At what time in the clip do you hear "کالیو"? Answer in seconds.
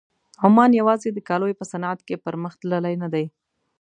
1.27-1.59